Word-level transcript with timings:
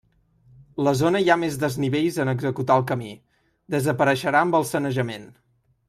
La 0.87 0.93
zona 1.01 1.21
hi 1.25 1.29
ha 1.33 1.37
més 1.41 1.59
desnivells 1.65 2.17
en 2.25 2.33
executar 2.33 2.79
el 2.81 2.89
camí, 2.93 3.13
desapareixerà 3.77 4.43
amb 4.47 4.63
el 4.63 4.71
sanejament. 4.75 5.35